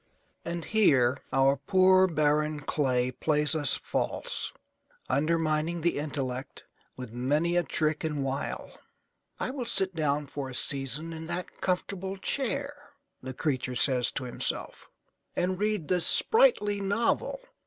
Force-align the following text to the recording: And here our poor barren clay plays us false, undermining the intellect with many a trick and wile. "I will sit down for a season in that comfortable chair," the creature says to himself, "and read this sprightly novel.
And 0.43 0.65
here 0.65 1.19
our 1.31 1.57
poor 1.57 2.07
barren 2.07 2.61
clay 2.61 3.11
plays 3.11 3.55
us 3.55 3.77
false, 3.77 4.51
undermining 5.07 5.81
the 5.81 5.99
intellect 5.99 6.63
with 6.97 7.11
many 7.13 7.55
a 7.55 7.61
trick 7.61 8.03
and 8.03 8.23
wile. 8.23 8.79
"I 9.39 9.51
will 9.51 9.63
sit 9.65 9.93
down 9.93 10.25
for 10.25 10.49
a 10.49 10.55
season 10.55 11.13
in 11.13 11.27
that 11.27 11.61
comfortable 11.61 12.17
chair," 12.17 12.73
the 13.21 13.35
creature 13.35 13.75
says 13.75 14.11
to 14.13 14.23
himself, 14.23 14.87
"and 15.35 15.59
read 15.59 15.87
this 15.87 16.07
sprightly 16.07 16.81
novel. 16.81 17.39